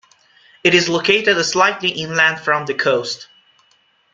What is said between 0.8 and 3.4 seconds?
located slightly inland from the coast.